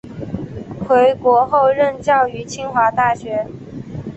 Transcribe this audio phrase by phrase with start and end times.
[0.87, 3.45] 回国后任教于清华大学。